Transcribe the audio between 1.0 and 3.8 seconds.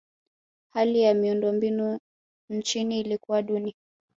ya miundombinu nchini ilikuwa duni